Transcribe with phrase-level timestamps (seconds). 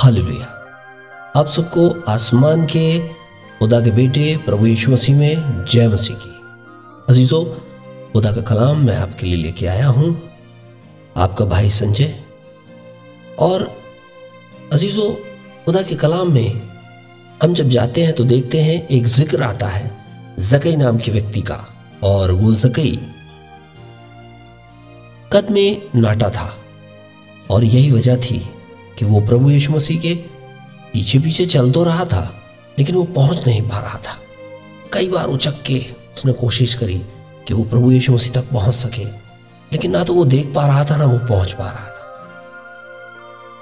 [0.00, 0.46] Hallelujah.
[1.36, 2.98] आप सबको आसमान के
[3.58, 6.30] खुदा के बेटे प्रभु यीशु मसीह में जय मसीह की।
[7.10, 7.44] अजीजों,
[8.12, 10.30] खुदा का कलाम मैं आपके लिए लेके आया हूँ।
[11.16, 12.24] आपका भाई संजय।
[13.38, 13.78] और
[14.72, 15.14] अजीजों,
[15.64, 16.70] खुदा के कलाम में
[17.42, 19.90] हम जब जाते हैं तो देखते हैं एक ज़िक्र आता है,
[20.38, 21.64] जकई नाम के व्यक्ति का।
[22.04, 22.98] और वो जकई
[25.32, 26.56] कद में नाटा था।
[27.50, 28.50] और यही वजह थी
[29.00, 30.14] कि वो प्रभु यीशु मसीह के
[30.92, 32.22] पीछे पीछे चल तो रहा था,
[32.78, 34.16] लेकिन वो पहुँच नहीं पा रहा था।
[34.92, 35.78] कई बार उचक के
[36.16, 36.98] उसने कोशिश करी
[37.48, 39.04] कि वो प्रभु यीशु मसीह तक पहुँच सके,
[39.72, 41.96] लेकिन ना तो वो देख पा रहा था, ना वो पहुँच पा रहा था।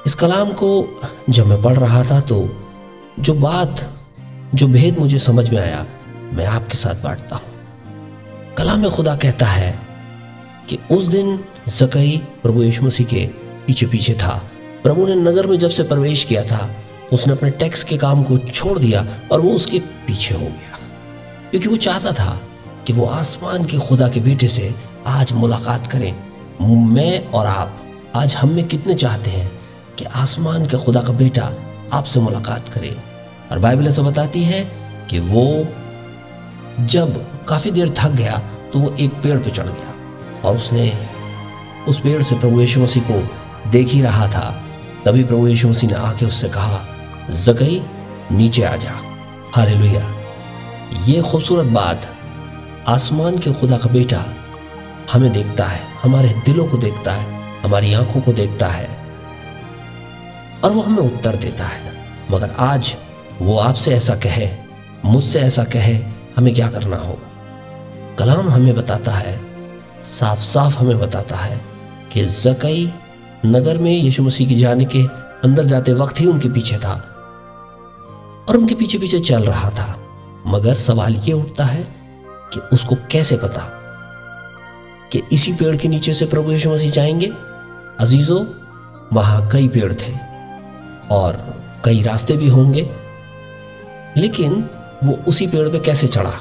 [0.07, 0.99] इस कलाम को
[1.31, 2.43] जब मैं पढ़ रहा था तो
[3.21, 3.89] जो बात,
[4.55, 5.87] जो भेद मुझे समझ में आया,
[6.35, 9.73] मैं आपके साथ बांटता हूँ। कलाम में खुदा कहता है
[10.69, 13.27] कि उस दिन जकई प्रभु यीशु मसीह के
[13.67, 14.43] पीछे पीछे था
[14.89, 16.71] प्रभु ने नगर में जब से प्रवेश किया था,
[17.13, 20.79] उसने अपने टैक्स के काम को छोड़ दिया और वो उसके पीछे हो गया।
[21.51, 22.41] क्योंकि वो चाहता था
[22.87, 24.75] कि वो आसमान के खुदा के बेटे से
[25.07, 26.17] आज मुलाकात करें।
[26.87, 27.83] मैं और आप
[28.15, 29.61] आज हम में कितने चाहते हैं
[29.99, 31.53] कि आसमान के खुदा का बेटा
[31.93, 32.97] आपसे मुलाकात करे।
[33.53, 34.65] और बाइबल ऐसा बताती है
[35.11, 35.69] कि वो
[36.87, 39.95] जब काफ़ी देर थक गया तो वो एक पेड़ पे चढ़ गया
[40.45, 41.07] और उसने
[41.89, 43.29] उस पेड़ से प्रभु यीशु मसीह को
[43.71, 44.65] देख ही रहा था
[45.05, 46.85] तभी प्रभु यीशु मसीह ने आके उससे कहा,
[47.31, 47.83] जकई,
[48.33, 48.95] नीचे आ जा।
[49.55, 50.15] हालेलुया।
[51.05, 52.15] ये खूबसूरत बात
[52.89, 54.25] आसमान के खुदा का बेटा
[55.13, 57.27] हमें देखता है, हमारे दिलों को देखता है,
[57.63, 58.89] हमारी आँखों को देखता है
[60.65, 61.93] और वो हमें उत्तर देता है।
[62.31, 62.97] मगर आज
[63.43, 64.49] वो आपसे ऐसा कहे,
[65.05, 65.99] मुझसे ऐसा कहे,
[66.37, 69.41] हमें क्या करना होगा कलाम हमें बताता है
[70.05, 71.61] साफ़ साफ़ हमें बताता है
[72.13, 72.93] कि जकई
[73.47, 75.03] नगर में यीशु मसीह की जाने के
[75.45, 76.93] अंदर जाते वक्त ही उनके पीछे था
[78.49, 79.99] और उनके पीछे पीछे चल रहा था।
[80.47, 81.95] मगर सवाल ये उठता है
[82.53, 83.69] कि उसको कैसे पता
[85.13, 87.33] कि इसी पेड़ के नीचे से प्रभु यीशु मसीह जाएँगे?
[88.01, 88.45] अजीजों,
[89.13, 90.19] वहाँ कई पेड़ थे
[91.11, 92.91] और कई रास्ते भी होंगे,
[94.17, 94.71] लेकिन
[95.05, 96.35] वो उसी पेड़ पे कैसे चढ़ा?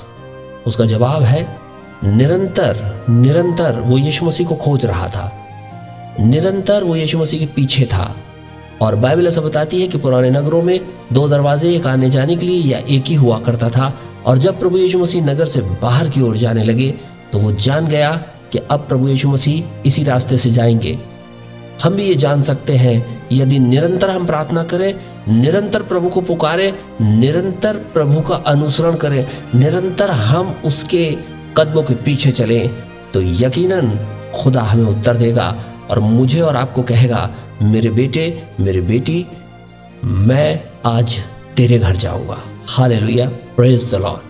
[0.68, 1.60] उसका जवाब है,
[2.04, 5.47] निरंतर निरंतर वो यीशु मसीह को खोज रहा था।
[6.20, 8.16] निरंतर वो यीशु मसीह के पीछे था।
[8.82, 10.80] और बाइबल ऐसा बताती है कि पुराने नगरों में
[11.14, 13.94] दो दरवाजे, एक आने जाने के लिए या एक ही हुआ करता था।
[14.26, 16.94] और जब प्रभु यीशु मसीह नगर से बाहर की ओर जाने लगे
[17.32, 18.12] तो वो जान गया
[18.52, 20.98] कि अब प्रभु यीशु मसीह इसी रास्ते से जाएँगे।
[21.84, 24.94] हम भी ये जान सकते हैं, यदि निरंतर हम प्रार्थना करें,
[25.30, 26.74] निरंतर प्रभु को पुकारें,
[27.20, 31.16] निरंतर प्रभु का अनुसरण करें, निरंतर हम उसके
[31.58, 32.70] कदमों के पीछे चलें
[33.14, 33.90] तो यकीनन
[34.36, 35.56] खुदा हमें उत्तर देगा।
[35.90, 39.26] और मुझे और आपको कहेगा, मेरे बेटे, मेरे बेटी,
[40.06, 41.20] मैं आज
[41.58, 42.38] तेरे घर जाऊँगा.
[42.94, 44.27] Hallelujah praise the Lord